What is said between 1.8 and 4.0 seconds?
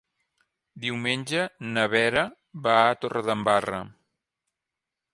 Vera va a Torredembarra.